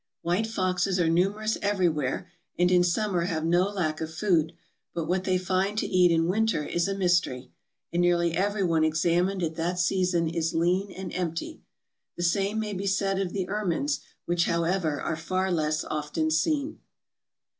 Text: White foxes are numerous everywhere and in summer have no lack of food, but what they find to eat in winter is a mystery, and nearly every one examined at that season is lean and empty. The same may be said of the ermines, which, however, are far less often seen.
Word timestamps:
White 0.23 0.47
foxes 0.47 0.99
are 0.99 1.07
numerous 1.07 1.59
everywhere 1.61 2.27
and 2.57 2.71
in 2.71 2.83
summer 2.83 3.25
have 3.25 3.45
no 3.45 3.69
lack 3.69 4.01
of 4.01 4.11
food, 4.11 4.53
but 4.95 5.05
what 5.05 5.25
they 5.25 5.37
find 5.37 5.77
to 5.77 5.85
eat 5.85 6.09
in 6.11 6.25
winter 6.27 6.63
is 6.65 6.87
a 6.87 6.95
mystery, 6.97 7.51
and 7.93 8.01
nearly 8.01 8.33
every 8.33 8.63
one 8.63 8.83
examined 8.83 9.43
at 9.43 9.53
that 9.57 9.77
season 9.77 10.27
is 10.27 10.55
lean 10.55 10.91
and 10.91 11.13
empty. 11.13 11.61
The 12.17 12.23
same 12.23 12.59
may 12.59 12.73
be 12.73 12.87
said 12.87 13.19
of 13.21 13.31
the 13.31 13.47
ermines, 13.47 13.99
which, 14.25 14.45
however, 14.45 14.99
are 14.99 15.15
far 15.15 15.51
less 15.51 15.83
often 15.83 16.31
seen. 16.31 16.79